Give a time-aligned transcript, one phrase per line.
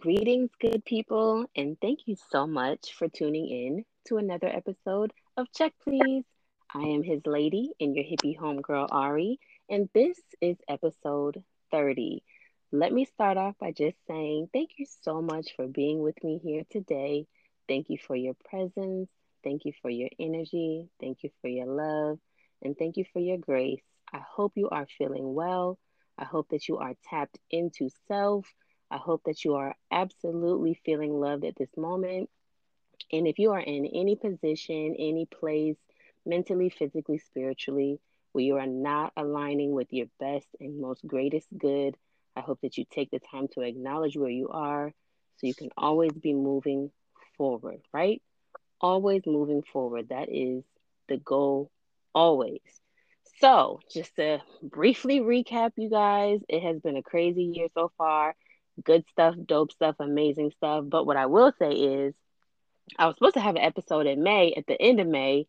[0.00, 5.52] Greetings, good people, and thank you so much for tuning in to another episode of
[5.52, 6.24] Check Please.
[6.74, 9.38] I am his lady and your hippie homegirl Ari,
[9.68, 12.22] and this is episode 30.
[12.70, 16.40] Let me start off by just saying thank you so much for being with me
[16.42, 17.26] here today.
[17.68, 19.10] Thank you for your presence.
[19.44, 20.88] Thank you for your energy.
[21.00, 22.18] Thank you for your love.
[22.62, 23.82] And thank you for your grace.
[24.10, 25.78] I hope you are feeling well.
[26.16, 28.46] I hope that you are tapped into self.
[28.92, 32.28] I hope that you are absolutely feeling loved at this moment.
[33.12, 35.76] And if you are in any position, any place,
[36.26, 38.00] mentally, physically, spiritually,
[38.32, 41.96] where you are not aligning with your best and most greatest good,
[42.36, 44.92] I hope that you take the time to acknowledge where you are
[45.36, 46.90] so you can always be moving
[47.36, 48.22] forward, right?
[48.80, 50.08] Always moving forward.
[50.10, 50.64] That is
[51.08, 51.70] the goal,
[52.14, 52.60] always.
[53.40, 58.34] So, just to briefly recap, you guys, it has been a crazy year so far.
[58.82, 60.84] Good stuff, dope stuff, amazing stuff.
[60.88, 62.14] But what I will say is,
[62.98, 65.46] I was supposed to have an episode in May, at the end of May.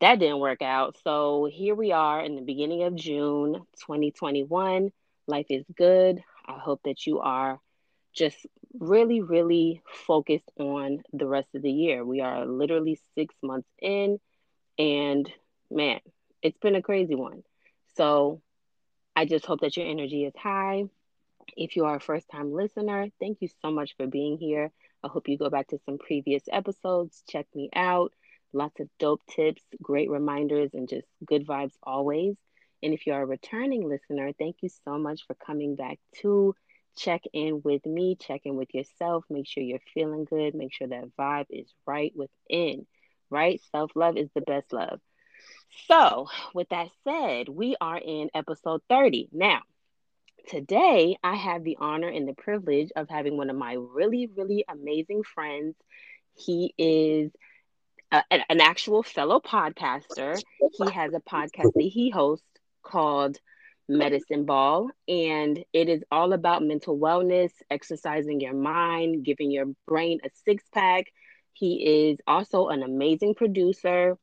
[0.00, 0.96] That didn't work out.
[1.04, 3.54] So, here we are in the beginning of June
[3.86, 4.90] 2021.
[5.26, 6.22] Life is good.
[6.46, 7.60] I hope that you are
[8.12, 8.46] just
[8.78, 12.04] really, really focused on the rest of the year.
[12.04, 14.18] We are literally six months in,
[14.78, 15.30] and
[15.70, 16.00] man,
[16.42, 17.42] it's been a crazy one.
[17.96, 18.40] So
[19.14, 20.84] I just hope that your energy is high.
[21.56, 24.70] If you are a first time listener, thank you so much for being here.
[25.02, 28.12] I hope you go back to some previous episodes, check me out.
[28.52, 32.36] Lots of dope tips, great reminders, and just good vibes always.
[32.82, 36.54] And if you're a returning listener, thank you so much for coming back to
[36.96, 40.88] check in with me, check in with yourself, make sure you're feeling good, make sure
[40.88, 42.86] that vibe is right within,
[43.30, 43.60] right?
[43.72, 45.00] Self love is the best love.
[45.86, 49.28] So, with that said, we are in episode 30.
[49.32, 49.60] Now,
[50.46, 54.64] today I have the honor and the privilege of having one of my really, really
[54.68, 55.76] amazing friends.
[56.34, 57.32] He is
[58.12, 60.42] a, an actual fellow podcaster.
[60.70, 62.46] He has a podcast that he hosts
[62.82, 63.38] called
[63.88, 70.20] Medicine Ball, and it is all about mental wellness, exercising your mind, giving your brain
[70.24, 71.06] a six pack.
[71.52, 74.16] He is also an amazing producer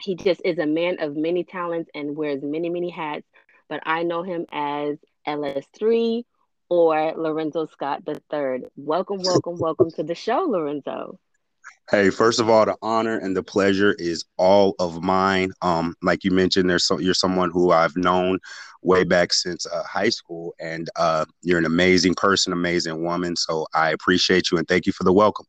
[0.00, 3.26] he just is a man of many talents and wears many, many hats.
[3.68, 6.24] But I know him as LS3
[6.68, 8.64] or Lorenzo Scott III.
[8.76, 11.18] Welcome, welcome, welcome to the show, Lorenzo.
[11.90, 15.50] Hey, first of all, the honor and the pleasure is all of mine.
[15.60, 18.38] Um, like you mentioned, there's so you're someone who I've known
[18.82, 23.34] way back since uh, high school, and uh, you're an amazing person, amazing woman.
[23.34, 25.46] So I appreciate you and thank you for the welcome.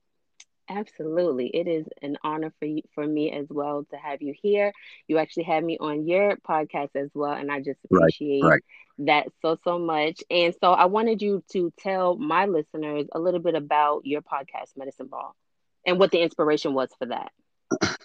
[0.72, 1.48] Absolutely.
[1.54, 4.74] It is an honor for you, for me as well to have you here.
[5.08, 8.64] You actually had me on your podcast as well and I just appreciate right, right.
[9.00, 10.24] that so so much.
[10.30, 14.78] And so I wanted you to tell my listeners a little bit about your podcast
[14.78, 15.36] Medicine Ball
[15.86, 17.32] and what the inspiration was for that.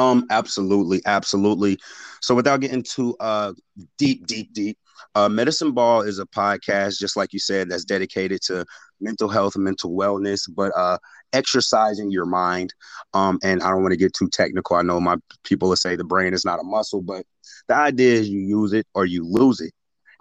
[0.00, 1.78] Um absolutely, absolutely.
[2.20, 3.52] So without getting too uh
[3.98, 4.78] deep deep deep
[5.14, 8.66] uh, Medicine Ball is a podcast, just like you said, that's dedicated to
[9.00, 10.98] mental health mental wellness, but uh,
[11.32, 12.74] exercising your mind.
[13.14, 14.76] Um, and I don't want to get too technical.
[14.76, 17.24] I know my people will say the brain is not a muscle, but
[17.68, 19.72] the idea is you use it or you lose it.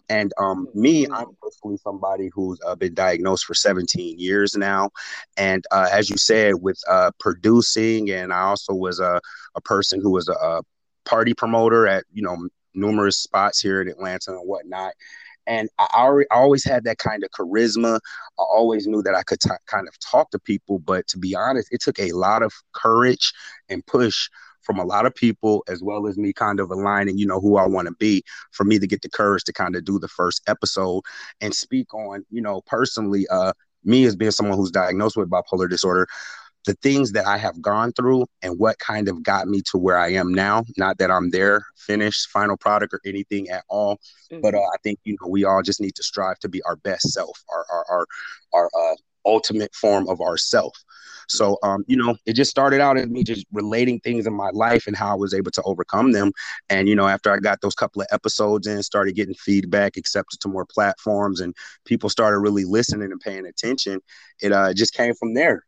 [0.10, 4.90] And um, me, I'm personally somebody who's uh, been diagnosed for 17 years now.
[5.38, 9.22] And uh, as you said, with uh, producing, and I also was a,
[9.56, 10.62] a person who was a, a
[11.06, 14.94] party promoter at, you know, numerous spots here in Atlanta and whatnot.
[15.48, 18.00] And I, already, I always had that kind of charisma.
[18.40, 20.80] I always knew that I could t- kind of talk to people.
[20.80, 23.34] But to be honest, it took a lot of courage
[23.68, 24.30] and push
[24.70, 27.58] from a lot of people, as well as me kind of aligning, you know, who
[27.58, 28.22] I want to be,
[28.52, 31.02] for me to get the courage to kind of do the first episode
[31.42, 33.54] and speak on, you know, personally, uh,
[33.84, 36.08] me as being someone who's diagnosed with bipolar disorder,
[36.68, 39.98] the things that I have gone through and what kind of got me to where
[39.98, 40.66] I am now.
[40.78, 43.96] Not that I'm there, finished, final product, or anything at all,
[44.32, 44.42] mm-hmm.
[44.42, 46.76] but uh, I think you know we all just need to strive to be our
[46.76, 48.08] best self, our our our,
[48.54, 48.96] our uh,
[49.26, 50.84] ultimate form of ourself.
[51.28, 54.50] So, um, you know, it just started out as me just relating things in my
[54.52, 56.32] life and how I was able to overcome them.
[56.70, 60.40] And, you know, after I got those couple of episodes in, started getting feedback, accepted
[60.42, 61.56] to more platforms, and
[61.86, 64.00] people started really listening and paying attention,
[64.42, 65.64] it uh, just came from there.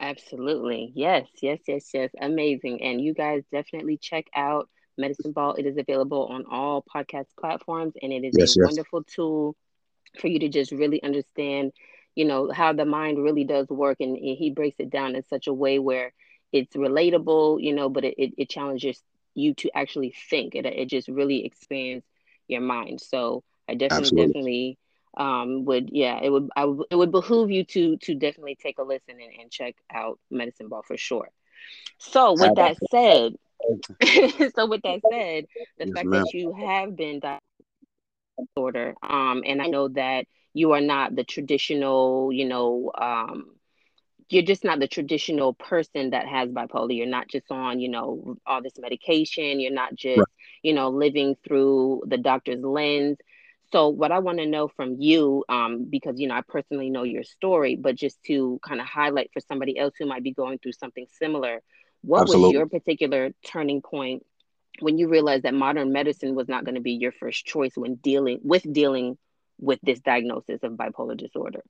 [0.00, 0.90] Absolutely.
[0.96, 2.10] Yes, yes, yes, yes.
[2.20, 2.82] Amazing.
[2.82, 4.68] And you guys definitely check out
[4.98, 5.54] Medicine Ball.
[5.54, 8.66] It is available on all podcast platforms and it is yes, a yes.
[8.66, 9.54] wonderful tool
[10.18, 11.72] for you to just really understand,
[12.14, 13.98] you know, how the mind really does work.
[14.00, 16.12] And, he breaks it down in such a way where
[16.52, 19.02] it's relatable, you know, but it, it, it challenges
[19.34, 20.54] you to actually think.
[20.54, 22.04] It, it just really expands
[22.48, 23.00] your mind.
[23.00, 24.26] So I definitely, Absolutely.
[24.26, 24.78] definitely
[25.16, 28.78] um, would yeah, it would I would, it would behoove you to to definitely take
[28.78, 31.28] a listen and, and check out Medicine Ball for sure.
[31.98, 33.34] So with that said,
[34.54, 35.46] so with that said,
[35.78, 36.24] the yes, fact ma'am.
[36.24, 37.20] that you have been
[38.56, 43.46] disorder, um, and I know that you are not the traditional, you know, um,
[44.28, 46.96] you're just not the traditional person that has bipolar.
[46.96, 49.60] You're not just on, you know, all this medication.
[49.60, 50.26] You're not just, right.
[50.62, 53.18] you know, living through the doctor's lens.
[53.72, 57.04] So, what I want to know from you, um, because you know I personally know
[57.04, 60.58] your story, but just to kind of highlight for somebody else who might be going
[60.58, 61.62] through something similar,
[62.02, 62.48] what Absolutely.
[62.48, 64.26] was your particular turning point
[64.80, 67.94] when you realized that modern medicine was not going to be your first choice when
[67.96, 69.16] dealing with dealing
[69.62, 71.62] with this diagnosis of bipolar disorder?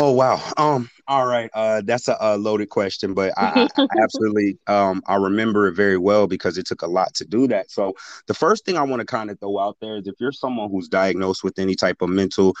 [0.00, 0.40] Oh wow.
[0.56, 0.88] Um.
[1.08, 1.50] All right.
[1.52, 5.98] Uh, that's a, a loaded question, but I, I absolutely um I remember it very
[5.98, 7.70] well because it took a lot to do that.
[7.70, 7.94] So
[8.26, 10.70] the first thing I want to kind of throw out there is if you're someone
[10.70, 12.54] who's diagnosed with any type of mental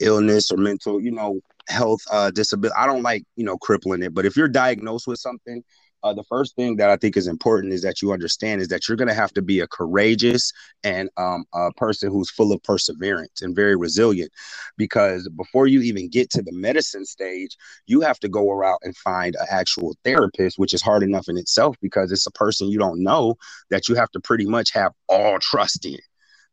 [0.00, 4.12] illness or mental, you know, health uh disability, I don't like you know crippling it,
[4.12, 5.64] but if you're diagnosed with something,
[6.02, 8.88] uh, the first thing that I think is important is that you understand is that
[8.88, 10.52] you're going to have to be a courageous
[10.82, 14.32] and um, a person who's full of perseverance and very resilient.
[14.76, 17.56] Because before you even get to the medicine stage,
[17.86, 21.36] you have to go around and find an actual therapist, which is hard enough in
[21.36, 23.36] itself because it's a person you don't know
[23.70, 25.98] that you have to pretty much have all trust in.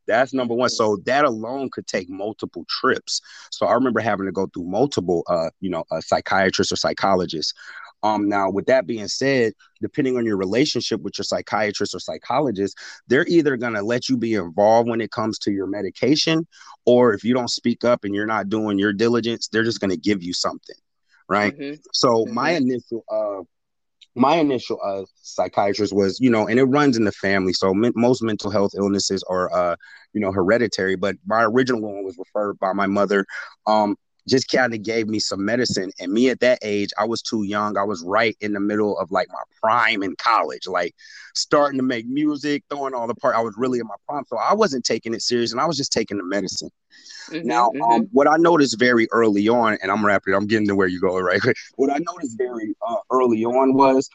[0.08, 0.70] That's number one.
[0.70, 3.22] So that alone could take multiple trips.
[3.52, 7.54] So I remember having to go through multiple, uh, you know, a psychiatrist or psychologist
[8.04, 12.78] um, now, with that being said, depending on your relationship with your psychiatrist or psychologist,
[13.08, 16.48] they're either going to let you be involved when it comes to your medication,
[16.86, 19.92] or if you don't speak up and you're not doing your diligence, they're just going
[19.92, 20.76] to give you something,
[21.28, 21.58] right?
[21.58, 21.76] Mm-hmm.
[21.94, 22.34] So mm-hmm.
[22.34, 23.44] my initial, uh,
[24.16, 27.54] my initial uh, psychiatrist was, you know, and it runs in the family.
[27.54, 29.76] So most mental health illnesses are, uh,
[30.14, 30.96] you know, hereditary.
[30.96, 33.26] But my original one was referred by my mother.
[33.68, 33.96] Um,
[34.30, 35.92] just kind of gave me some medicine.
[36.00, 37.78] And me at that age, I was too young.
[37.78, 40.96] I was right in the middle of like my prime in college, like
[41.36, 43.36] starting to make music, throwing all the part.
[43.36, 44.24] I was really in my prime.
[44.28, 46.70] So I wasn't taking it serious and I was just taking the medicine.
[47.30, 47.82] Mm-hmm, now, mm-hmm.
[47.82, 51.00] Um, what I noticed very early on, and I'm rapid, I'm getting to where you
[51.00, 51.42] go, right?
[51.76, 54.10] what I noticed very uh, early on was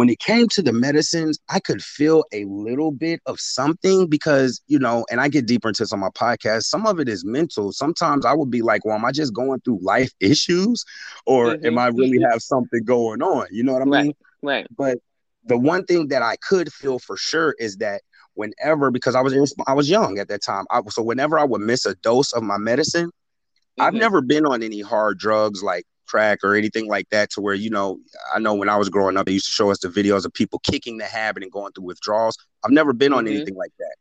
[0.00, 4.62] when it came to the medicines, I could feel a little bit of something because,
[4.66, 6.62] you know, and I get deeper into some of my podcast.
[6.62, 7.70] Some of it is mental.
[7.70, 10.86] Sometimes I would be like, well, am I just going through life issues
[11.26, 11.66] or mm-hmm.
[11.66, 12.30] am I really mm-hmm.
[12.30, 13.48] have something going on?
[13.50, 14.14] You know what I mean?
[14.40, 14.66] Right.
[14.74, 15.00] But
[15.44, 18.00] the one thing that I could feel for sure is that
[18.32, 21.60] whenever, because I was I was young at that time, I, so whenever I would
[21.60, 23.82] miss a dose of my medicine, mm-hmm.
[23.82, 27.54] I've never been on any hard drugs like crack or anything like that to where
[27.54, 27.98] you know
[28.34, 30.32] i know when i was growing up they used to show us the videos of
[30.32, 33.36] people kicking the habit and going through withdrawals i've never been on mm-hmm.
[33.36, 33.94] anything like that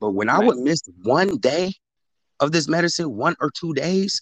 [0.00, 0.42] but when right.
[0.42, 1.72] i would miss one day
[2.40, 4.20] of this medicine one or two days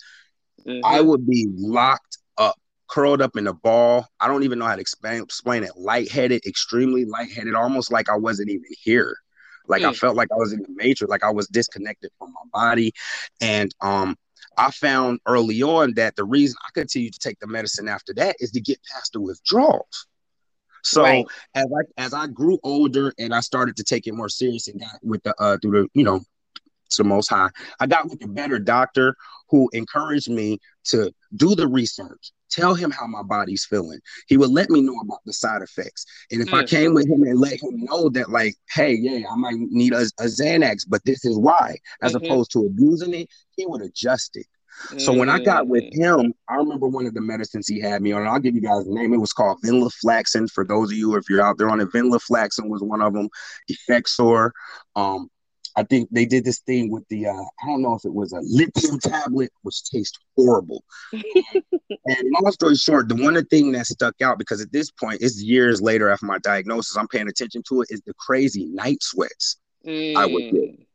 [0.67, 0.85] mm-hmm.
[0.85, 2.57] i would be locked up
[2.89, 6.45] curled up in a ball i don't even know how to explain, explain it lightheaded
[6.47, 9.17] extremely lightheaded almost like i wasn't even here
[9.69, 9.89] like mm.
[9.89, 12.93] i felt like i was in the matrix like i was disconnected from my body
[13.41, 14.17] and um
[14.59, 18.37] I found early on that the reason I continued to take the medicine after that
[18.41, 20.07] is to get past the withdrawals.
[20.83, 21.27] So right.
[21.55, 24.81] as I as I grew older and I started to take it more serious and
[24.81, 26.21] got with the uh through the you know
[26.97, 27.51] to the most high,
[27.81, 29.15] I got with a better doctor
[29.49, 34.01] who encouraged me to do the research, tell him how my body's feeling.
[34.27, 36.05] He would let me know about the side effects.
[36.31, 36.59] And if mm.
[36.59, 39.93] I came with him and let him know that, like, hey, yeah, I might need
[39.93, 42.25] a, a Xanax, but this is why, as mm-hmm.
[42.25, 44.47] opposed to abusing it, he would adjust it.
[44.99, 45.97] So when I got with mm.
[45.97, 48.27] him, I remember one of the medicines he had me on.
[48.27, 49.15] I'll give you guys the name.
[49.15, 50.51] It was called Venlafaxine.
[50.51, 53.31] For those of you, if you're out there on it, Venlafaxine was one of them.
[53.71, 54.51] Effexor.
[54.95, 55.31] Um,
[55.77, 58.33] I think they did this thing with the uh, I don't know if it was
[58.33, 60.83] a lithium tablet, which tastes horrible.
[61.13, 65.43] and long story short, the one thing that stuck out because at this point, it's
[65.43, 69.59] years later after my diagnosis, I'm paying attention to it, is the crazy night sweats
[69.87, 70.17] mm.
[70.17, 70.55] I would get.
[70.55, 70.87] Mm.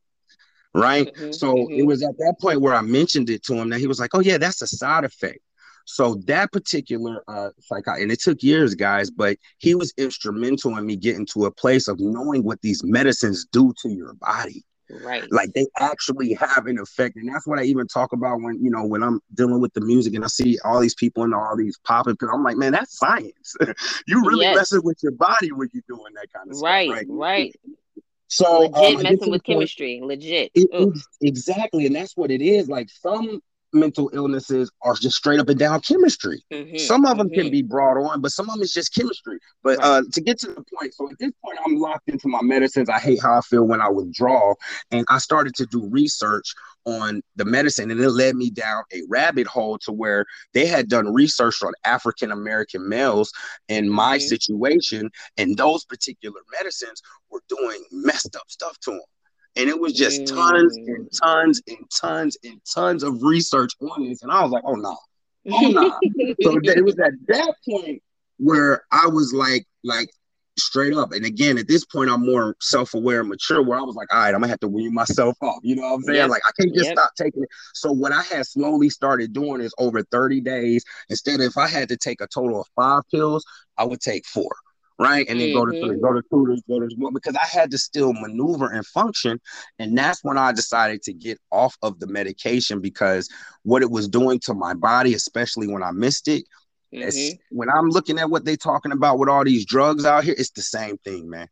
[0.74, 1.14] Right.
[1.14, 1.74] Mm-hmm, so mm-hmm.
[1.74, 4.12] it was at that point where I mentioned it to him that he was like,
[4.16, 5.40] Oh, yeah, that's a side effect.
[5.86, 10.86] So that particular uh psychiatrist, and it took years, guys, but he was instrumental in
[10.86, 14.64] me getting to a place of knowing what these medicines do to your body.
[15.04, 15.30] Right.
[15.32, 17.16] Like they actually have an effect.
[17.16, 19.82] And that's what I even talk about when, you know, when I'm dealing with the
[19.82, 22.98] music and I see all these people and all these popping I'm like, man, that's
[22.98, 23.56] science.
[24.08, 24.56] you really yes.
[24.56, 27.04] messing with your body when you're doing that kind of right, stuff.
[27.08, 27.56] Right, right.
[28.28, 30.52] So legit um, messing with chemistry, legit.
[30.56, 31.86] It, it, exactly.
[31.86, 32.70] And that's what it is.
[32.70, 33.42] Like some
[33.74, 36.44] mental illnesses are just straight up and down chemistry.
[36.52, 37.42] Mm-hmm, some of them mm-hmm.
[37.42, 39.40] can be brought on, but some of them is just chemistry.
[39.64, 39.86] But right.
[39.86, 42.90] uh, to get to the point, so at this point, I'm locked into my medicines.
[42.90, 44.54] I hate how I feel when I withdraw,
[44.92, 46.54] and I started to do research
[46.86, 50.90] on the medicine, and it led me down a rabbit hole to where they had
[50.90, 53.32] done research on African American males
[53.68, 54.28] in my mm-hmm.
[54.28, 59.02] situation, and those particular medicines were doing messed up stuff to them.
[59.56, 61.20] And it was just tons and mm.
[61.22, 64.24] tons and tons and tons of research on this.
[64.24, 64.98] And I was like, oh no.
[65.52, 65.90] Oh no.
[66.42, 68.02] so it was at that point
[68.38, 70.10] where I was like, like
[70.58, 71.12] straight up.
[71.12, 74.20] And again, at this point, I'm more self-aware and mature where I was like, all
[74.20, 75.60] right, I'm gonna have to wean myself off.
[75.64, 76.18] You know what I'm saying?
[76.18, 76.30] Yep.
[76.30, 76.98] Like I can't just yep.
[76.98, 77.50] stop taking it.
[77.74, 81.68] So what I had slowly started doing is over 30 days, instead of if I
[81.68, 83.44] had to take a total of five pills,
[83.78, 84.52] I would take four
[85.02, 85.28] right?
[85.28, 86.00] And then go to mm-hmm.
[86.00, 89.42] go to tutors, go to because I had to still maneuver and function.
[89.80, 93.28] And that's when I decided to get off of the medication because
[93.64, 96.46] what it was doing to my body, especially when I missed it.
[96.94, 97.58] Mm-hmm.
[97.58, 100.52] When I'm looking at what they're talking about with all these drugs out here, it's
[100.52, 101.48] the same thing, man.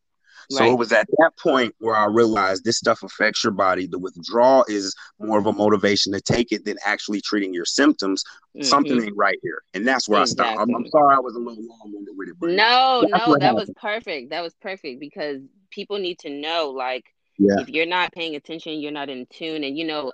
[0.51, 0.71] So right.
[0.71, 3.85] it was at that point where I realized this stuff affects your body.
[3.85, 8.23] The withdrawal is more of a motivation to take it than actually treating your symptoms.
[8.55, 8.63] Mm-hmm.
[8.63, 10.45] Something ain't right here, and that's where exactly.
[10.45, 10.69] I stopped.
[10.69, 12.35] I'm, I'm, sorry I was a little long-winded with it.
[12.39, 13.55] But no, no, that happened.
[13.55, 14.31] was perfect.
[14.31, 17.05] That was perfect because people need to know, like,
[17.37, 17.59] yeah.
[17.59, 20.11] if you're not paying attention, you're not in tune, and you know,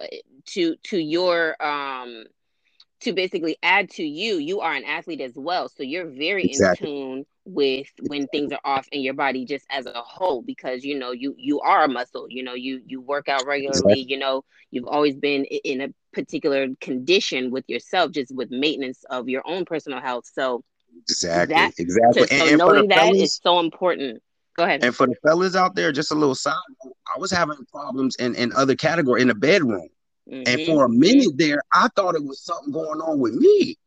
[0.47, 2.25] to to your um
[3.01, 5.69] to basically add to you, you are an athlete as well.
[5.69, 6.89] So you're very exactly.
[6.89, 10.83] in tune with when things are off in your body just as a whole because
[10.83, 14.17] you know you you are a muscle you know you you work out regularly you
[14.17, 19.43] know you've always been in a particular condition with yourself just with maintenance of your
[19.45, 20.25] own personal health.
[20.31, 20.63] So
[21.03, 22.27] exactly that, exactly.
[22.27, 24.21] so and, knowing that fellas, is so important.
[24.57, 24.83] Go ahead.
[24.83, 26.55] And for the fellas out there just a little side
[27.13, 29.87] i was having problems in in other category in the bedroom.
[30.31, 30.43] Mm-hmm.
[30.47, 33.77] and for a minute there i thought it was something going on with me.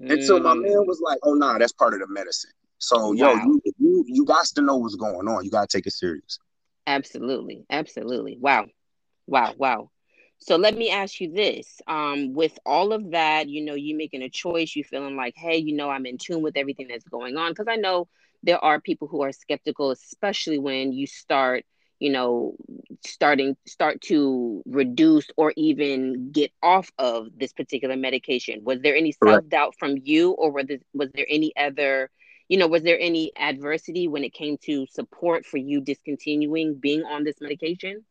[0.00, 0.12] Mm-hmm.
[0.12, 3.60] until my man was like oh nah that's part of the medicine so, yo, you,
[3.78, 5.44] you you got to know what's going on.
[5.44, 6.38] You got to take it serious.
[6.86, 8.38] Absolutely, absolutely.
[8.40, 8.66] Wow,
[9.26, 9.90] wow, wow.
[10.38, 14.22] So let me ask you this: um, with all of that, you know, you making
[14.22, 17.36] a choice, you feeling like, hey, you know, I'm in tune with everything that's going
[17.36, 17.50] on.
[17.50, 18.08] Because I know
[18.42, 21.64] there are people who are skeptical, especially when you start
[21.98, 22.54] you know
[23.04, 29.12] starting start to reduce or even get off of this particular medication was there any
[29.12, 32.08] self-doubt from you or was there, was there any other
[32.48, 37.04] you know, was there any adversity when it came to support for you discontinuing being
[37.04, 38.04] on this medication?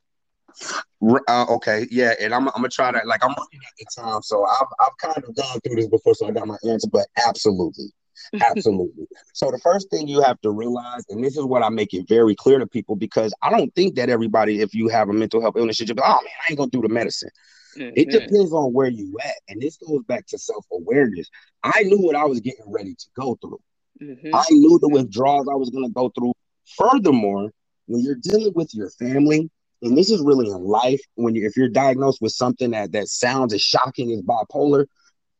[1.27, 4.22] Uh, okay, yeah, and I'm, I'm gonna try to like I'm looking at the time,
[4.22, 7.06] so I've I've kind of gone through this before, so I got my answer, but
[7.27, 7.88] absolutely,
[8.41, 9.08] absolutely.
[9.34, 12.08] so the first thing you have to realize, and this is what I make it
[12.08, 15.41] very clear to people, because I don't think that everybody, if you have a mental
[15.41, 17.29] health illness, should just be, oh man, I ain't gonna do the medicine.
[17.77, 17.94] Mm-hmm.
[17.96, 21.29] It depends on where you at, and this goes back to self awareness.
[21.63, 23.60] I knew what I was getting ready to go through.
[24.01, 24.36] Mm-hmm.
[24.36, 26.34] I knew the withdrawals I was going to go through.
[26.77, 27.51] Furthermore,
[27.88, 29.50] when you're dealing with your family,
[29.82, 33.08] and this is really in life, when you if you're diagnosed with something that that
[33.08, 34.86] sounds as shocking as bipolar,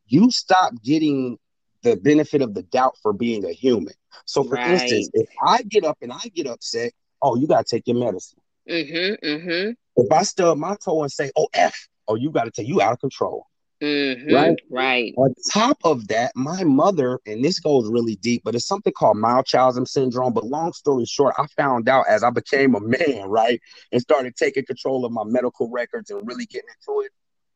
[0.08, 1.38] you stop getting
[1.84, 3.94] the benefit of the doubt for being a human.
[4.26, 4.72] So, for right.
[4.72, 7.98] instance, if I get up and I get upset, oh, you got to take your
[7.98, 8.40] medicine.
[8.70, 9.72] Mm-hmm, mm-hmm.
[9.96, 12.82] If I stub my toe and say, oh, F, oh, you got to take you
[12.82, 13.46] out of control.
[13.82, 14.60] Mm-hmm, right.
[14.70, 15.14] Right.
[15.18, 19.18] On top of that, my mother, and this goes really deep, but it's something called
[19.18, 20.34] Munchausen syndrome.
[20.34, 24.36] But long story short, I found out as I became a man, right, and started
[24.36, 27.12] taking control of my medical records and really getting into it.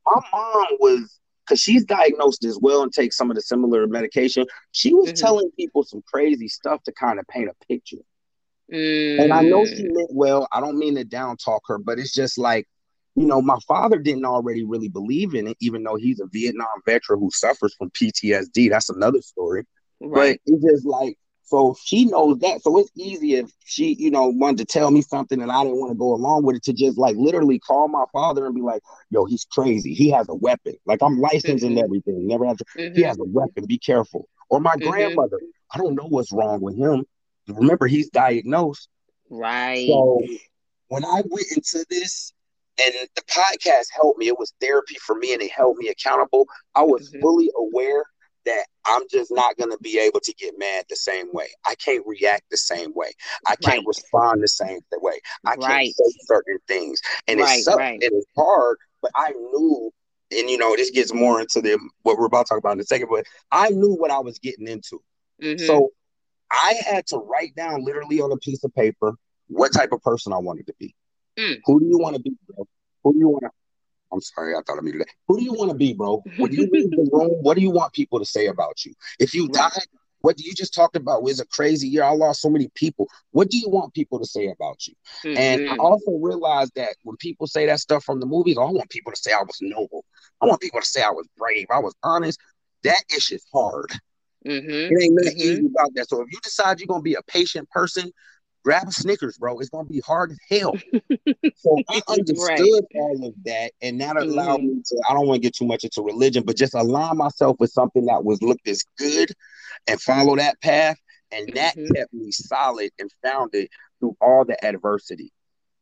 [0.06, 4.46] My mom was because she's diagnosed as well and takes some of the similar medication.
[4.72, 5.25] She was mm-hmm.
[5.25, 7.98] telling people some crazy stuff to kind of paint a picture.
[8.72, 9.24] Mm.
[9.24, 9.92] And I know she mm.
[9.92, 10.48] meant well.
[10.51, 12.68] I don't mean to down talk her, but it's just like
[13.15, 16.68] you know, my father didn't already really believe in it, even though he's a Vietnam
[16.86, 18.70] veteran who suffers from PTSD.
[18.70, 19.65] That's another story.
[20.00, 20.39] Right.
[20.46, 22.62] But it's just like, so she knows that.
[22.62, 25.80] So it's easy if she, you know, wanted to tell me something and I didn't
[25.80, 28.62] want to go along with it to just like literally call my father and be
[28.62, 29.94] like, yo, he's crazy.
[29.94, 30.75] He has a weapon.
[30.86, 31.77] Like I'm licensed mm-hmm.
[31.77, 32.25] and everything.
[32.25, 32.96] Never have to, mm-hmm.
[32.96, 33.65] he has a weapon.
[33.65, 34.30] Be careful.
[34.50, 34.89] Or my mm-hmm.
[34.89, 35.41] grandmother.
[35.74, 37.03] I don't know what's wrong with him.
[37.50, 38.88] Remember, he's diagnosed.
[39.30, 39.88] Right.
[39.88, 40.22] So
[40.88, 42.34] when I went into this,
[42.83, 44.27] and the podcast helped me.
[44.27, 46.47] It was therapy for me and it held me accountable.
[46.75, 47.21] I was mm-hmm.
[47.21, 48.03] fully aware
[48.45, 51.47] that I'm just not going to be able to get mad the same way.
[51.65, 53.11] I can't react the same way.
[53.45, 53.88] I can't right.
[53.88, 55.19] respond the same way.
[55.45, 55.93] I can't right.
[55.93, 57.00] say certain things.
[57.27, 58.00] And right, it's, right.
[58.01, 59.91] it's hard, but I knew,
[60.31, 62.79] and you know, this gets more into the what we're about to talk about in
[62.79, 65.01] a second, but I knew what I was getting into.
[65.41, 65.65] Mm-hmm.
[65.65, 65.89] So
[66.51, 69.13] I had to write down literally on a piece of paper
[69.47, 70.95] what type of person I wanted to be.
[71.38, 71.59] Mm.
[71.65, 72.35] Who do you want to be?
[72.47, 72.67] Bro?
[73.03, 73.50] Who do you want to?
[74.13, 75.07] I'm sorry, I thought I muted that.
[75.27, 76.21] Who do you want to be, bro?
[76.38, 78.93] When you leave the room, what do you want people to say about you?
[79.19, 79.71] If you right.
[79.71, 79.81] die,
[80.21, 82.03] what you just talked about was a crazy year.
[82.03, 83.07] I lost so many people.
[83.31, 84.93] What do you want people to say about you?
[85.25, 85.38] Mm-hmm.
[85.38, 85.79] And I mm-hmm.
[85.79, 89.17] also realized that when people say that stuff from the movies, I want people to
[89.17, 90.05] say I was noble.
[90.41, 91.67] I want people to say I was brave.
[91.71, 92.39] I was honest.
[92.83, 93.91] That ish is hard.
[94.45, 94.69] Mm-hmm.
[94.69, 95.51] It ain't nothing mm-hmm.
[95.51, 96.09] easy about that.
[96.09, 98.11] So if you decide you're gonna be a patient person,
[98.63, 99.60] grab a Snickers, bro.
[99.60, 100.74] It's gonna be hard as hell.
[101.56, 102.91] so I understood right.
[102.96, 104.77] all of that, and that allowed mm-hmm.
[104.77, 105.03] me to.
[105.10, 108.06] I don't want to get too much into religion, but just align myself with something
[108.06, 109.32] that was looked as good,
[109.88, 110.98] and follow that path,
[111.32, 111.94] and that mm-hmm.
[111.94, 115.32] kept me solid and founded through all the adversity.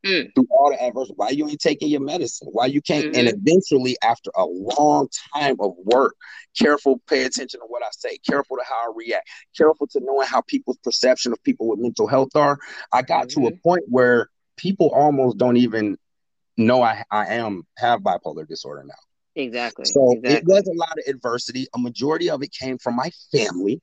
[0.05, 0.33] Mm.
[0.33, 2.47] Through all the adversity, why you ain't taking your medicine?
[2.51, 3.07] Why you can't?
[3.07, 3.19] Mm-hmm.
[3.19, 6.15] And eventually, after a long time of work,
[6.57, 9.27] careful, pay attention to what I say, careful to how I react,
[9.57, 12.57] careful to knowing how people's perception of people with mental health are.
[12.93, 13.41] I got mm-hmm.
[13.41, 13.61] to a mm-hmm.
[13.61, 15.97] point where people almost don't even
[16.55, 18.95] know I, I am have bipolar disorder now.
[19.35, 19.85] Exactly.
[19.85, 20.37] So exactly.
[20.37, 21.67] it was a lot of adversity.
[21.75, 23.81] A majority of it came from my family,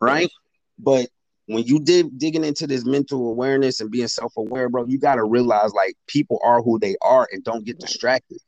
[0.00, 0.30] right?
[0.78, 1.08] But
[1.46, 5.72] when you dig digging into this mental awareness and being self-aware, bro, you gotta realize
[5.72, 8.38] like people are who they are and don't get distracted.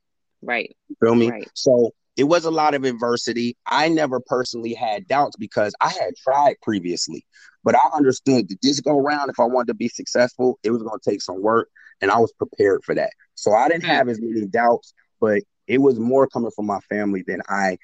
[0.43, 0.77] Right.
[0.89, 1.31] You feel me?
[1.31, 1.51] Right.
[1.55, 3.57] So it was a lot of adversity.
[3.67, 7.27] I never personally had doubts because I had tried previously,
[7.65, 10.83] but I understood that this go around, if I wanted to be successful, it was
[10.83, 11.69] going to take some work,
[12.01, 13.11] and I was prepared for that.
[13.35, 17.25] So I didn't have as many doubts, but it was more coming from my family
[17.27, 17.79] than I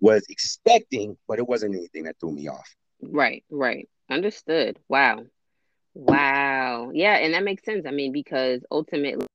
[0.00, 2.74] was expecting, but it wasn't anything that threw me off.
[3.02, 3.88] Right, right.
[4.10, 4.78] Understood.
[4.88, 5.24] Wow.
[5.94, 6.90] Wow.
[6.92, 7.86] Yeah, and that makes sense.
[7.86, 9.26] I mean, because ultimately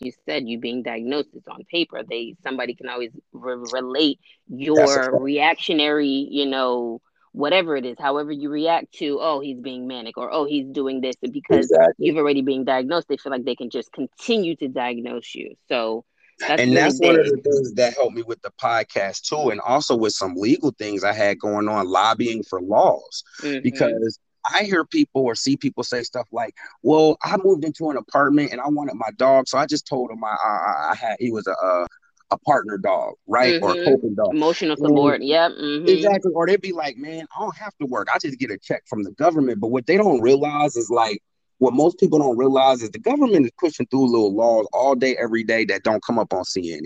[0.00, 5.16] you said you being diagnosed is on paper they somebody can always re- relate your
[5.20, 7.00] reactionary you know
[7.32, 11.00] whatever it is however you react to oh he's being manic or oh he's doing
[11.00, 12.06] this because exactly.
[12.06, 16.04] you've already been diagnosed they feel like they can just continue to diagnose you so
[16.40, 17.10] that's and that's big.
[17.10, 20.34] one of the things that helped me with the podcast too and also with some
[20.34, 23.62] legal things i had going on lobbying for laws mm-hmm.
[23.62, 24.18] because
[24.52, 28.52] I hear people or see people say stuff like, "Well, I moved into an apartment
[28.52, 31.30] and I wanted my dog, so I just told him I I, I had he
[31.30, 31.86] was a, a
[32.30, 33.64] a partner dog, right, mm-hmm.
[33.64, 33.84] or a mm-hmm.
[33.84, 35.20] coping dog, emotional support.
[35.20, 35.88] And, yep, mm-hmm.
[35.88, 36.32] exactly.
[36.34, 38.08] Or they'd be like, "Man, I don't have to work.
[38.14, 41.22] I just get a check from the government." But what they don't realize is like
[41.58, 45.16] what most people don't realize is the government is pushing through little laws all day,
[45.16, 46.80] every day that don't come up on CNN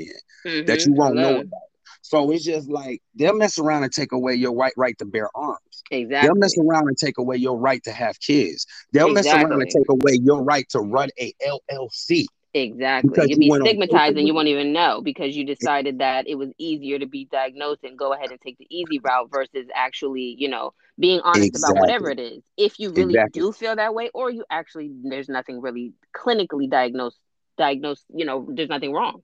[0.47, 0.67] mm-hmm.
[0.67, 1.63] that you won't know about.
[2.03, 5.29] So it's just like they'll mess around and take away your right right to bear
[5.35, 5.59] arms.
[5.91, 6.27] Exactly.
[6.27, 8.67] They'll mess around and take away your right to have kids.
[8.93, 9.33] They'll exactly.
[9.33, 12.27] mess around and take away your right to run a LLC.
[12.62, 13.25] Exactly.
[13.27, 16.99] You'll be stigmatized and you won't even know because you decided that it was easier
[16.99, 20.73] to be diagnosed and go ahead and take the easy route versus actually, you know,
[20.99, 21.79] being honest exactly.
[21.79, 22.42] about whatever it is.
[22.57, 23.40] If you really exactly.
[23.40, 27.18] do feel that way, or you actually there's nothing really clinically diagnosed
[27.57, 29.23] diagnosed, you know, there's nothing wrong.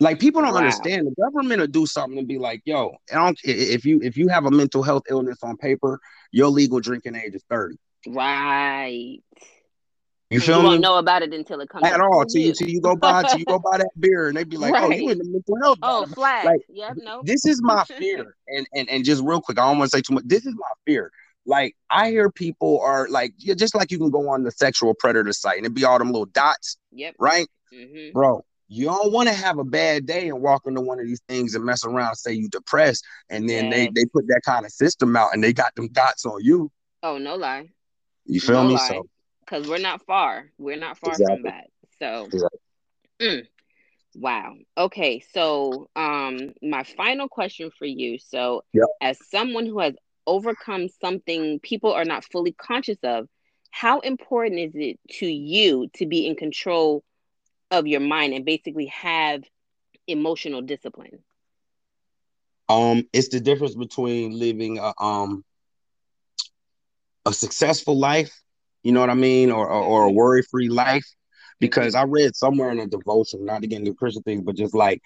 [0.00, 0.58] Like people don't wow.
[0.58, 1.06] understand.
[1.06, 4.28] The government will do something and be like, "Yo, I don't, if you if you
[4.28, 6.00] have a mental health illness on paper,
[6.32, 7.76] your legal drinking age is 30.
[8.08, 9.18] Right.
[10.32, 10.68] You feel you me?
[10.70, 12.24] won't know about it until it comes at all.
[12.24, 14.56] Till you, till you go buy, till you go buy that beer, and they be
[14.58, 14.84] like, right.
[14.84, 16.46] "Oh, you in the mental health?" Oh, flag.
[16.46, 17.22] Like, yep, no.
[17.24, 20.02] This is my fear, and and and just real quick, I don't want to say
[20.02, 20.24] too much.
[20.26, 21.10] This is my fear.
[21.44, 24.94] Like I hear people are like, yeah, just like you can go on the sexual
[24.94, 26.76] predator site and it be all them little dots.
[26.92, 27.16] Yep.
[27.18, 28.12] Right, mm-hmm.
[28.12, 31.20] bro you don't want to have a bad day and walk into one of these
[31.28, 33.74] things and mess around and say you depressed and then yes.
[33.74, 36.70] they they put that kind of system out and they got them dots on you
[37.02, 37.68] oh no lie
[38.24, 38.88] you feel no me lie.
[38.88, 39.06] so
[39.52, 41.36] because we're not far we're not far exactly.
[41.36, 41.66] from that
[41.98, 42.58] so exactly.
[43.20, 43.46] mm.
[44.14, 48.86] wow okay so um my final question for you so yep.
[49.00, 49.94] as someone who has
[50.26, 53.28] overcome something people are not fully conscious of
[53.70, 57.02] how important is it to you to be in control
[57.70, 59.42] of your mind and basically have
[60.06, 61.18] emotional discipline?
[62.68, 65.42] Um, it's the difference between living a um
[67.24, 68.42] a successful life,
[68.82, 70.16] you know what I mean, or or, or a mm-hmm.
[70.16, 71.06] worry free life.
[71.60, 74.74] Because I read somewhere in a devotion, not to get into Christian things, but just
[74.74, 75.00] like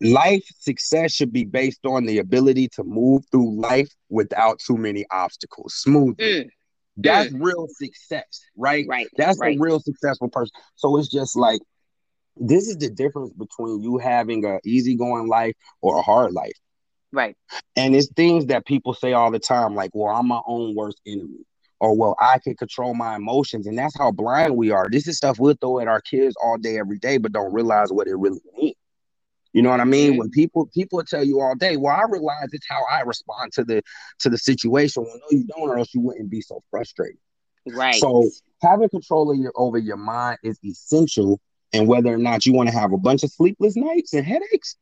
[0.00, 5.04] life success should be based on the ability to move through life without too many
[5.10, 6.44] obstacles smoothly.
[6.44, 6.48] Mm.
[6.96, 7.44] That's mm.
[7.44, 8.84] real success, right?
[8.88, 9.06] Right.
[9.16, 9.56] That's right.
[9.56, 10.52] a real successful person.
[10.76, 11.60] So it's just like
[12.36, 16.56] this is the difference between you having a easygoing life or a hard life.
[17.12, 17.36] Right.
[17.76, 21.00] And it's things that people say all the time, like, well, I'm my own worst
[21.06, 21.44] enemy.
[21.82, 23.66] Or well, I can control my emotions.
[23.66, 24.88] And that's how blind we are.
[24.88, 27.92] This is stuff we'll throw at our kids all day, every day, but don't realize
[27.92, 28.76] what it really means.
[29.52, 30.16] You know what I mean?
[30.16, 33.64] When people people tell you all day, well, I realize it's how I respond to
[33.64, 33.82] the
[34.20, 35.02] to the situation.
[35.02, 37.18] Well, no, you don't, or else you wouldn't be so frustrated.
[37.66, 37.96] Right.
[37.96, 38.30] So
[38.62, 41.40] having control of your over your mind is essential
[41.72, 44.76] and whether or not you want to have a bunch of sleepless nights and headaches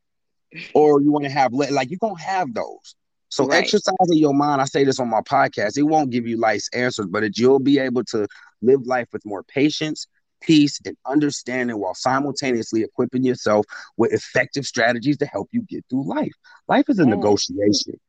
[0.75, 2.95] or you want to have like you're gonna have those.
[3.31, 3.63] So right.
[3.63, 7.07] exercising your mind, I say this on my podcast, it won't give you life's answers,
[7.07, 8.27] but it, you'll be able to
[8.61, 10.09] live life with more patience,
[10.43, 13.65] peace, and understanding while simultaneously equipping yourself
[13.97, 16.33] with effective strategies to help you get through life.
[16.67, 18.01] Life is a negotiation.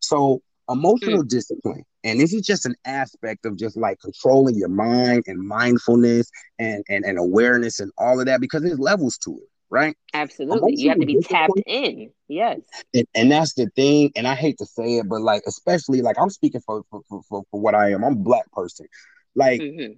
[0.00, 1.28] So emotional mm.
[1.28, 6.30] discipline, and this is just an aspect of just like controlling your mind and mindfulness
[6.60, 9.96] and, and, and awareness and all of that because there's levels to it right?
[10.12, 10.74] Absolutely.
[10.76, 12.10] You have to be tapped in.
[12.28, 12.60] Yes.
[12.92, 14.12] And, and, that's the thing.
[14.16, 17.22] And I hate to say it, but like, especially like I'm speaking for for, for,
[17.50, 18.04] for what I am.
[18.04, 18.86] I'm a black person.
[19.34, 19.92] Like mm-hmm.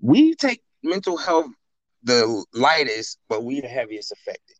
[0.00, 1.50] we take mental health
[2.02, 4.56] the lightest, but we the heaviest affected.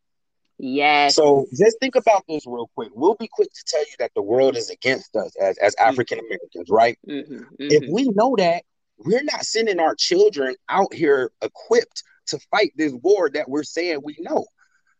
[0.59, 1.17] Yes.
[1.17, 2.91] So just think about this real quick.
[2.95, 5.89] We'll be quick to tell you that the world is against us as, as mm-hmm.
[5.89, 6.99] African Americans, right?
[7.09, 7.45] Mm-hmm, mm-hmm.
[7.59, 8.65] If we know that,
[8.99, 14.01] we're not sending our children out here equipped to fight this war that we're saying
[14.05, 14.47] we know.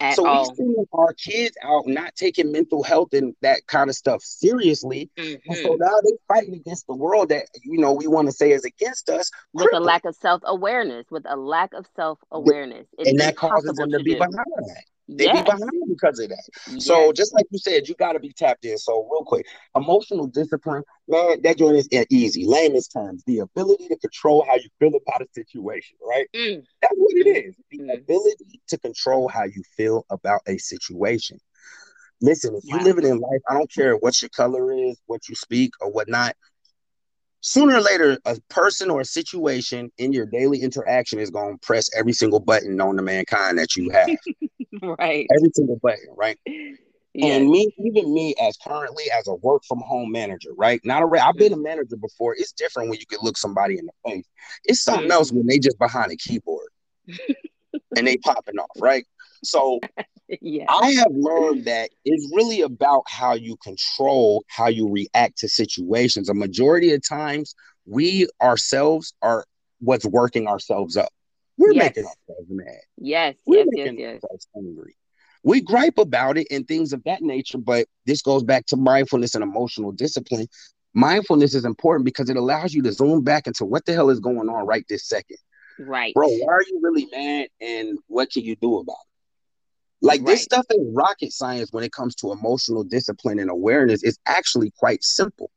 [0.01, 0.49] At so all.
[0.49, 5.11] we sending our kids out not taking mental health and that kind of stuff seriously.
[5.19, 5.53] Mm-hmm.
[5.53, 8.65] so now they're fighting against the world that you know we want to say is
[8.65, 9.31] against us.
[9.53, 9.83] With crippled.
[9.83, 12.87] a lack of self-awareness, with a lack of self-awareness.
[12.99, 14.85] and that causes them to, to be behind that.
[15.17, 15.39] They yes.
[15.39, 16.43] be behind because of that.
[16.71, 16.87] Yes.
[16.87, 18.79] So just like you said, you got to be tapped in.
[18.79, 22.45] So real quick, emotional discipline, man, that joint is easy.
[22.47, 26.27] Layman's terms, the ability to control how you feel about a situation, right?
[26.35, 26.63] Mm.
[26.81, 27.55] That's what it is.
[27.71, 27.99] The mm.
[27.99, 31.39] ability to control how you feel about a situation.
[32.23, 35.35] Listen, if you're living in life, I don't care what your color is, what you
[35.35, 36.37] speak, or whatnot.
[37.43, 41.67] Sooner or later, a person or a situation in your daily interaction is going to
[41.67, 44.09] press every single button known to mankind that you have.
[44.99, 45.27] right.
[45.35, 46.39] Every single button, right?
[47.15, 47.27] Yeah.
[47.27, 50.81] And me, even me, as currently as a work from home manager, right?
[50.85, 52.35] Not a, I've been a manager before.
[52.35, 54.27] It's different when you can look somebody in the face.
[54.65, 55.13] It's something mm-hmm.
[55.13, 56.69] else when they just behind a keyboard
[57.97, 59.07] and they popping off, right?
[59.43, 59.81] So
[60.41, 60.67] yeah.
[60.69, 66.29] I have learned that it's really about how you control how you react to situations.
[66.29, 67.55] A majority of times,
[67.87, 69.45] we ourselves are
[69.81, 71.11] what's working ourselves up.
[71.57, 71.85] We're yes.
[71.85, 72.81] making ourselves mad.
[72.97, 74.47] Yes, We're yes, yes, yes.
[74.57, 74.97] Angry.
[75.43, 79.35] We gripe about it and things of that nature, but this goes back to mindfulness
[79.35, 80.47] and emotional discipline.
[80.93, 84.21] Mindfulness is important because it allows you to zoom back into what the hell is
[84.21, 85.39] going on right this second.
[85.79, 86.13] Right.
[86.15, 89.10] Bro, why are you really mad and what can you do about it?
[90.03, 90.29] Like right.
[90.29, 94.73] this stuff in rocket science when it comes to emotional discipline and awareness is actually
[94.79, 95.51] quite simple.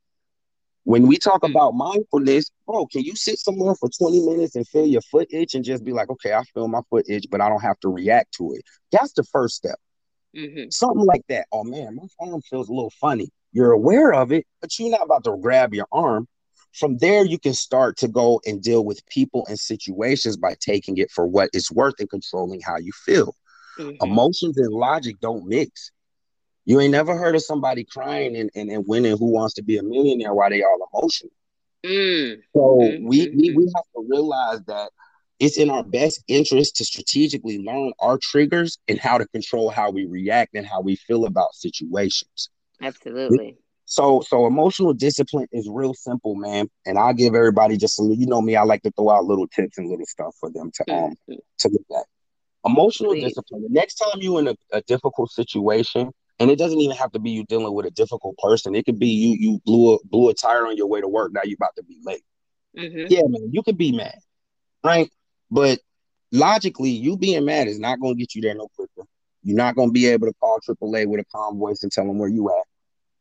[0.84, 1.50] When we talk mm.
[1.50, 5.56] about mindfulness, bro, can you sit somewhere for 20 minutes and feel your foot itch
[5.56, 7.90] and just be like, okay, I feel my foot itch, but I don't have to
[7.90, 8.64] react to it?
[8.92, 9.80] That's the first step.
[10.36, 10.70] Mm-hmm.
[10.72, 11.48] Something like that.
[11.52, 13.30] Oh man, my arm feels a little funny.
[13.54, 16.28] You're aware of it, but you're not about to grab your arm.
[16.74, 20.98] From there, you can start to go and deal with people and situations by taking
[20.98, 23.36] it for what it's worth and controlling how you feel.
[23.80, 24.04] Mm-hmm.
[24.04, 25.92] Emotions and logic don't mix.
[26.66, 29.78] You ain't never heard of somebody crying and, and, and winning who wants to be
[29.78, 31.32] a millionaire while they all emotional.
[31.86, 32.42] Mm.
[32.54, 33.08] So mm-hmm.
[33.08, 34.92] we, we we have to realize that
[35.40, 39.92] it's in our best interest to strategically learn our triggers and how to control how
[39.92, 42.50] we react and how we feel about situations.
[42.82, 43.58] Absolutely.
[43.86, 46.70] So so emotional discipline is real simple, man.
[46.86, 49.48] And I give everybody just a you know me, I like to throw out little
[49.48, 51.34] tips and little stuff for them to um mm-hmm.
[51.60, 52.06] to look at.
[52.65, 53.26] Emotional Please.
[53.26, 53.63] discipline.
[53.63, 57.19] The next time you're in a, a difficult situation, and it doesn't even have to
[57.19, 58.76] be you dealing with a difficult person.
[58.76, 61.32] It could be you you blew a blew a tire on your way to work.
[61.34, 62.23] Now you're about to be late.
[62.78, 63.08] Mm-hmm.
[63.10, 64.17] Yeah, man, you could be mad,
[64.84, 65.10] right?
[65.52, 65.80] But
[66.32, 69.08] logically, you being mad is not going to get you there no quicker.
[69.43, 72.08] You're not going to be able to call AAA with a calm voice and tell
[72.08, 72.65] them where you at.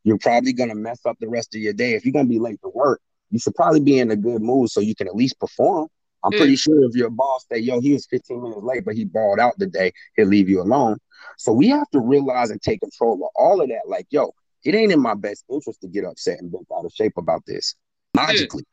[0.05, 1.95] You're probably going to mess up the rest of your day.
[1.95, 3.01] If you're going to be late to work,
[3.31, 5.89] you should probably be in a good mood so you can at least perform.
[6.25, 6.39] I'm mm.
[6.39, 9.39] pretty sure if your boss say, yo, he was 15 minutes late, but he balled
[9.39, 10.99] out today, he'll leave you alone.
[11.39, 13.83] So we have to realize and take control of all of that.
[13.87, 14.33] Like, yo,
[14.65, 17.45] it ain't in my best interest to get upset and bent out of shape about
[17.47, 17.75] this.
[18.17, 18.65] Logically,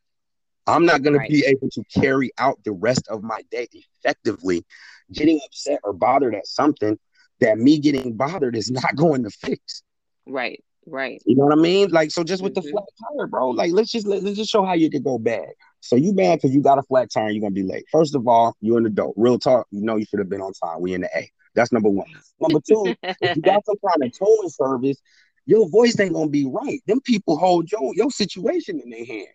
[0.68, 1.28] I'm not going right.
[1.28, 4.66] to be able to carry out the rest of my day effectively,
[5.12, 6.98] getting upset or bothered at something
[7.40, 9.84] that me getting bothered is not going to fix.
[10.28, 10.64] Right.
[10.86, 11.22] Right.
[11.26, 11.90] You know what I mean?
[11.90, 12.66] Like, so just with mm-hmm.
[12.66, 12.84] the flat
[13.18, 15.50] tire, bro, like, let's just, let's just show how you can go bad.
[15.82, 17.86] So you mad because you got a flat tire you're going to be late.
[17.92, 19.14] First of all, you're an adult.
[19.18, 20.82] Real talk, you know you should have been on time.
[20.82, 21.32] We in the A.
[21.56, 22.08] That's number one.
[22.40, 24.98] Number two, if you got some kind of towing service,
[25.46, 26.82] your voice ain't gonna be right.
[26.86, 29.28] Them people hold your your situation in their hand.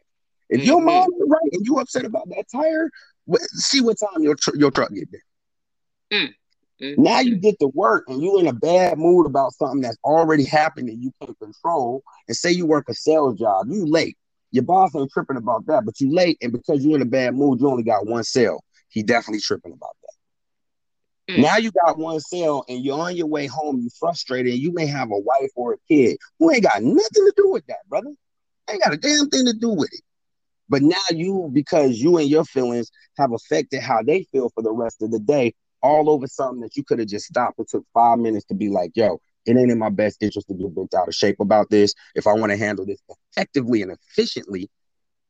[0.48, 0.66] If mm-hmm.
[0.66, 2.90] your mom is right and you upset about that tire,
[3.46, 6.28] see what time your tr- your truck get there.
[6.80, 7.02] Mm-hmm.
[7.02, 10.44] Now you get to work and you in a bad mood about something that's already
[10.44, 12.02] happened and you can't control.
[12.28, 14.16] And say you work a sales job, you late.
[14.54, 17.34] Your boss ain't tripping about that, but you late, and because you're in a bad
[17.34, 18.62] mood, you only got one sale.
[18.88, 21.34] He definitely tripping about that.
[21.34, 21.42] Mm.
[21.42, 24.72] Now you got one sale, and you're on your way home, you're frustrated, and you
[24.72, 27.80] may have a wife or a kid who ain't got nothing to do with that,
[27.88, 28.12] brother.
[28.70, 30.02] Ain't got a damn thing to do with it.
[30.68, 34.70] But now you, because you and your feelings have affected how they feel for the
[34.70, 37.84] rest of the day, all over something that you could have just stopped It took
[37.92, 40.94] five minutes to be like, yo, it ain't in my best interest to get bent
[40.94, 41.94] out of shape about this.
[42.14, 43.00] If I want to handle this
[43.36, 44.70] effectively and efficiently,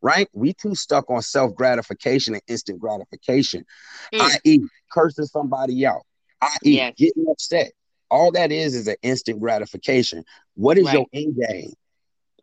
[0.02, 0.28] right?
[0.32, 3.64] We too stuck on self gratification and instant gratification,
[4.12, 4.20] mm.
[4.20, 4.60] i.e.,
[4.92, 6.02] cursing somebody out,
[6.42, 6.94] i.e., yes.
[6.96, 7.72] getting upset.
[8.10, 10.24] All that is is an instant gratification.
[10.54, 10.94] What is right.
[10.94, 11.72] your end game?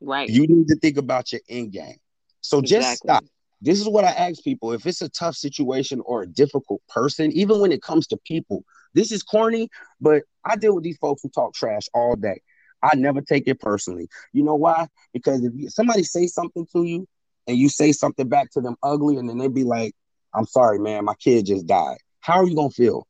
[0.02, 0.28] Right.
[0.28, 1.98] You need to think about your end game.
[2.42, 2.80] So exactly.
[2.82, 3.24] just stop.
[3.62, 4.74] This is what I ask people.
[4.74, 8.64] If it's a tough situation or a difficult person, even when it comes to people,
[8.94, 9.70] this is corny,
[10.00, 12.42] but I deal with these folks who talk trash all day.
[12.84, 14.08] I never take it personally.
[14.34, 14.88] You know why?
[15.14, 17.08] Because if somebody say something to you
[17.48, 19.94] and you say something back to them ugly, and then they be like,
[20.34, 21.98] I'm sorry, man, my kid just died.
[22.22, 23.08] How are you gonna feel?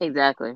[0.00, 0.54] Exactly.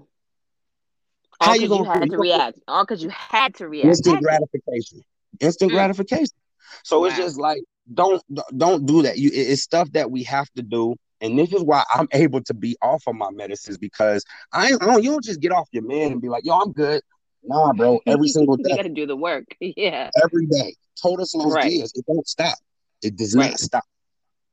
[1.41, 2.11] How you gonna you had feel?
[2.13, 2.59] to react?
[2.67, 3.89] All because you had to react.
[3.89, 5.03] Instant gratification.
[5.41, 5.75] Instant mm.
[5.75, 6.35] gratification.
[6.83, 7.07] So wow.
[7.07, 8.23] it's just like don't
[8.57, 9.19] don't do that.
[9.19, 10.97] You it's stuff that we have to do.
[11.21, 14.71] And this is why I'm able to be off of my medicines because I, I
[14.71, 17.01] don't you don't just get off your man and be like, yo, I'm good.
[17.43, 18.01] Nah, bro.
[18.07, 18.71] Every single day.
[18.71, 19.45] you gotta do the work.
[19.61, 20.11] Yeah.
[20.23, 20.75] Every day.
[21.01, 21.73] Total slow right.
[21.73, 22.59] It don't stop.
[23.03, 23.51] It does right.
[23.51, 23.85] not stop.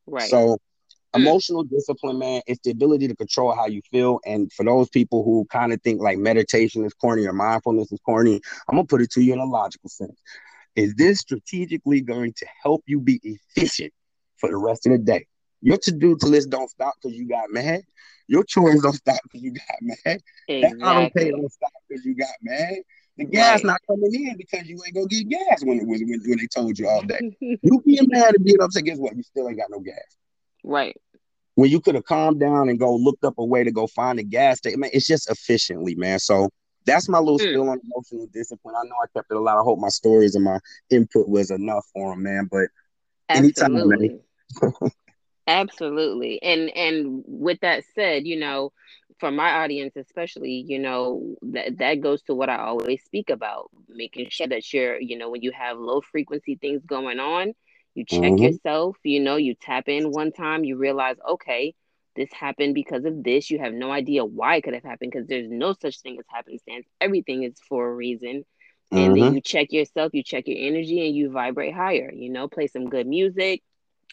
[0.06, 0.30] Right.
[0.30, 0.58] So
[1.16, 1.20] mm.
[1.20, 4.20] emotional discipline, man, it's the ability to control how you feel.
[4.26, 8.00] And for those people who kind of think like meditation is corny or mindfulness is
[8.06, 10.20] corny, I'm gonna put it to you in a logical sense.
[10.76, 13.94] Is this strategically going to help you be efficient
[14.38, 15.28] for the rest of the day?
[15.62, 17.84] Your to-do list don't stop because you got mad.
[18.28, 20.22] Your chores don't stop because you got mad.
[20.48, 20.80] Exactly.
[20.80, 22.76] That auto pay don't stop because you got mad.
[23.18, 23.66] The gas right.
[23.66, 26.48] not coming in because you ain't gonna get gas when it was when, when they
[26.48, 27.38] told you all day.
[27.40, 29.16] you being mad and being upset, guess what?
[29.16, 29.96] You still ain't got no gas.
[30.64, 30.98] Right.
[31.56, 34.18] When you could have calmed down and go looked up a way to go find
[34.18, 36.18] a gas station, man, it's just efficiently, man.
[36.18, 36.50] So
[36.86, 37.50] that's my little mm.
[37.50, 38.76] spill on emotional discipline.
[38.78, 39.58] I know I kept it a lot.
[39.58, 42.50] I hope my stories and my input was enough for him, man.
[42.52, 42.68] But
[43.30, 44.22] Absolutely.
[44.62, 44.92] anytime,
[45.48, 46.42] Absolutely.
[46.42, 48.72] And and with that said, you know,
[49.20, 53.70] for my audience especially, you know, that that goes to what I always speak about,
[53.90, 57.54] making sure that you're, you know, when you have low frequency things going on,
[57.94, 58.44] you check mm-hmm.
[58.44, 61.76] yourself, you know, you tap in one time, you realize, okay,
[62.16, 63.50] this happened because of this.
[63.50, 66.26] You have no idea why it could have happened because there's no such thing as
[66.28, 66.86] happenstance.
[67.02, 68.44] Everything is for a reason.
[68.92, 69.24] And mm-hmm.
[69.24, 72.12] then you check yourself, you check your energy, and you vibrate higher.
[72.14, 73.64] You know, play some good music.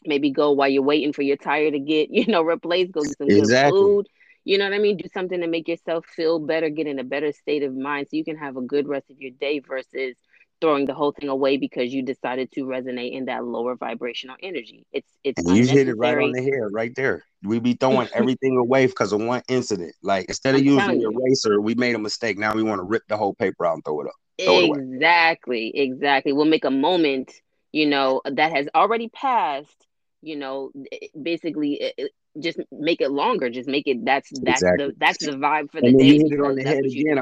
[0.04, 2.92] Maybe go while you're waiting for your tire to get, you know, replaced.
[2.92, 3.78] Go get some exactly.
[3.78, 4.08] good food.
[4.44, 4.96] You know what I mean?
[4.96, 8.16] Do something to make yourself feel better, get in a better state of mind so
[8.16, 10.16] you can have a good rest of your day versus
[10.60, 14.86] throwing the whole thing away because you decided to resonate in that lower vibrational energy.
[14.92, 17.24] It's it's and you hit it right on the head right there.
[17.42, 19.94] We be throwing everything away because of one incident.
[20.02, 22.38] Like instead of I'm using the eraser, we made a mistake.
[22.38, 24.14] Now we want to rip the whole paper out and throw it up.
[24.42, 26.32] Throw exactly, it exactly.
[26.32, 27.32] We'll make a moment,
[27.72, 29.86] you know, that has already passed.
[30.22, 33.48] You know, eh, eh, basically, it, just make it longer.
[33.48, 34.04] Just make it.
[34.04, 34.86] That's that's exactly.
[34.88, 36.04] the that's the vibe for the and day.
[36.04, 37.18] You hit it on the head again.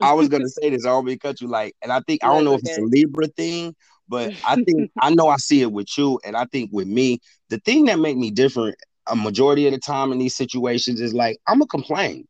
[0.00, 0.84] I was gonna say this.
[0.84, 1.48] I already cut you.
[1.48, 3.74] Like, and I think I don't know if it's a Libra thing,
[4.08, 7.20] but I think I know I see it with you, and I think with me,
[7.48, 8.76] the thing that make me different
[9.08, 12.26] a majority of the time in these situations is like I'm gonna complain.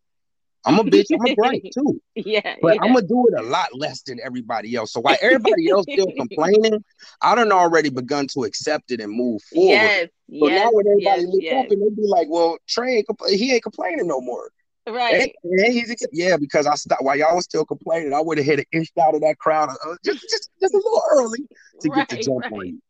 [0.65, 1.07] I'm a bitch.
[1.13, 2.01] I'm a gripe too.
[2.17, 2.81] Yeah, but yeah.
[2.83, 4.93] I'm gonna do it a lot less than everybody else.
[4.93, 6.85] So while everybody else still complaining,
[7.23, 9.71] I don't already begun to accept it and move forward.
[9.71, 11.65] Yes, so yes, now when everybody yes, look yes.
[11.65, 14.51] up and they be like, "Well, Trey, ain't compl- he ain't complaining no more."
[14.89, 15.35] Right.
[15.43, 18.15] And, and he's yeah, because I stopped while y'all was still complaining.
[18.15, 20.77] I would have hit an inch out of that crowd uh, just, just just a
[20.77, 21.41] little early
[21.81, 22.53] to right, get the jump right.
[22.53, 22.81] on you.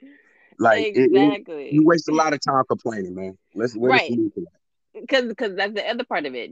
[0.59, 3.39] Like exactly, it, it, you waste a lot of time complaining, man.
[3.55, 4.13] Let's right.
[4.95, 6.51] Because because that's the other part of it.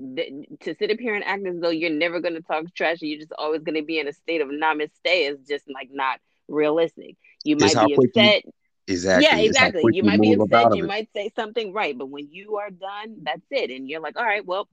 [0.61, 3.11] To sit up here and act as though you're never going to talk trash, and
[3.11, 6.21] you're just always going to be in a state of namaste is just like not
[6.49, 7.17] realistic.
[7.45, 8.45] You might be upset.
[8.45, 8.53] You,
[8.87, 9.25] exactly.
[9.27, 9.83] Yeah, exactly.
[9.87, 10.75] You, you might be upset.
[10.75, 13.71] You might say something right, but when you are done, that's it.
[13.71, 14.69] And you're like, all right, well,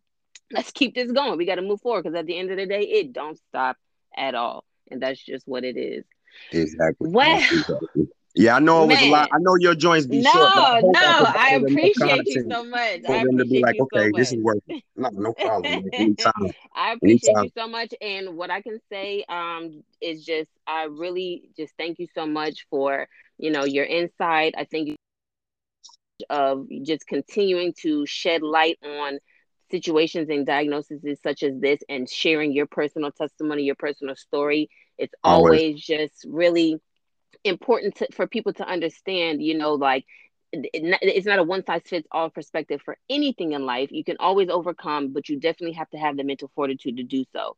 [0.51, 1.37] let's keep this going.
[1.37, 3.77] We got to move forward because at the end of the day, it don't stop
[4.15, 6.05] at all, and that's just what it is.
[6.51, 7.09] Exactly.
[7.09, 7.41] Well.
[8.33, 9.09] Yeah, I know it was Man.
[9.09, 9.29] a lot.
[9.33, 10.53] I know your joints be no, short.
[10.55, 13.01] No, no, I, appreciate you so much.
[13.05, 14.81] For I them to be like, okay, so this is working.
[14.95, 15.83] No, no problem.
[15.91, 16.31] Anytime.
[16.73, 17.43] I appreciate Anytime.
[17.43, 17.93] you so much.
[17.99, 22.65] And what I can say um is just I really just thank you so much
[22.69, 24.55] for you know your insight.
[24.57, 24.95] I think
[26.29, 29.19] of just continuing to shed light on
[29.71, 34.69] situations and diagnoses such as this and sharing your personal testimony, your personal story.
[34.97, 36.79] It's always, always just really
[37.43, 40.05] important to, for people to understand, you know, like
[40.53, 43.89] it's not a one size fits all perspective for anything in life.
[43.91, 47.23] You can always overcome, but you definitely have to have the mental fortitude to do
[47.31, 47.55] so.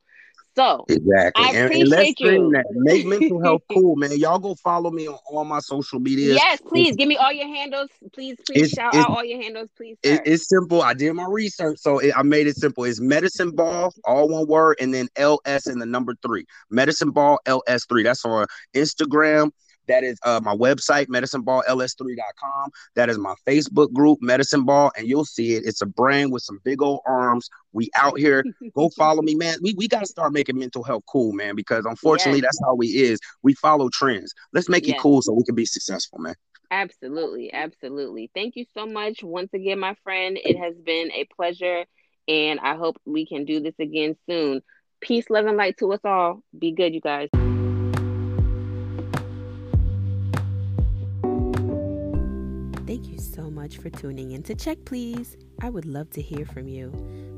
[0.56, 2.84] So exactly, I and, appreciate and let's you.
[2.84, 4.16] Make mental health cool, man.
[4.18, 6.36] Y'all go follow me on all my social media.
[6.36, 7.89] Yes, please give me all your handles.
[8.13, 9.98] Please, please It's- shout it's- out all your handles, please.
[10.04, 10.82] It, it's simple.
[10.84, 12.84] I did my research, so it, I made it simple.
[12.84, 16.46] It's medicine ball, all one word, and then LS and the number three.
[16.70, 18.04] Medicine ball LS3.
[18.04, 19.52] That's on Instagram.
[19.88, 22.69] That is uh, my website, medicineballls3.com.
[22.96, 25.63] That is my Facebook group, Medicine Ball, and you'll see it.
[25.65, 27.50] It's a brand with some big old arms.
[27.74, 28.43] We out here.
[28.76, 29.58] Go follow me, man.
[29.62, 32.48] We, we got to start making mental health cool, man, because unfortunately, Yes.
[32.48, 33.19] that's how we is.
[33.41, 34.34] We follow trends.
[34.54, 36.36] Let's make it cool so we can be successful, man.
[36.72, 38.32] Absolutely, absolutely.
[38.34, 40.39] Thank you so much once again, my friend.
[40.43, 41.86] It has been a pleasure,
[42.28, 44.62] and I hope we can do this again soon.
[45.02, 46.41] Peace, love, and light to us all.
[46.58, 47.30] Be good, you guys.
[53.34, 55.38] So much for tuning in to Check Please.
[55.60, 56.91] I would love to hear from you.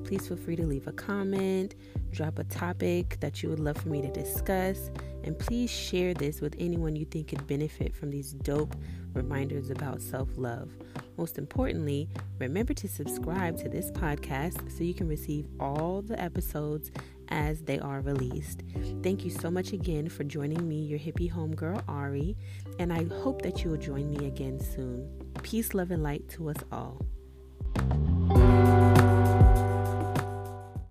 [0.03, 1.75] Please feel free to leave a comment,
[2.11, 4.91] drop a topic that you would love for me to discuss,
[5.23, 8.75] and please share this with anyone you think could benefit from these dope
[9.13, 10.69] reminders about self love.
[11.17, 16.91] Most importantly, remember to subscribe to this podcast so you can receive all the episodes
[17.29, 18.63] as they are released.
[19.01, 22.35] Thank you so much again for joining me, your hippie homegirl Ari,
[22.79, 25.09] and I hope that you will join me again soon.
[25.43, 27.05] Peace, love, and light to us all.